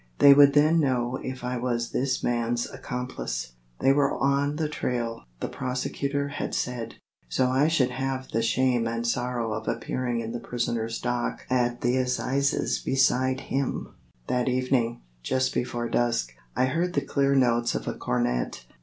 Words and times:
They 0.17 0.33
would 0.33 0.53
then 0.53 0.79
know 0.79 1.19
if 1.21 1.43
I 1.43 1.57
was 1.57 1.91
this 1.91 2.23
man's 2.23 2.67
accomplice. 2.67 3.51
They 3.81 3.93
were 3.93 4.17
on 4.17 4.55
the 4.55 4.67
trail, 4.67 5.25
the 5.41 5.47
prosecutor 5.47 6.29
had 6.29 6.55
said, 6.55 6.95
so 7.29 7.49
I 7.51 7.67
should 7.67 7.91
have 7.91 8.27
the 8.29 8.41
shame 8.41 8.87
and 8.87 9.05
sorrow 9.05 9.53
of 9.53 9.67
appearing 9.67 10.19
in 10.21 10.31
the 10.31 10.39
prisoner's 10.39 10.99
dock 10.99 11.45
at 11.51 11.81
the 11.81 11.97
Assizes 11.97 12.79
beside 12.79 13.41
him. 13.41 13.93
That 14.25 14.49
evening, 14.49 15.03
just 15.21 15.53
before 15.53 15.87
dusk, 15.87 16.33
I 16.55 16.65
heard 16.65 16.93
the 16.93 17.01
clear 17.01 17.35
notes 17.35 17.75
of 17.75 17.87
a 17.87 17.93
cornet. 17.93 18.65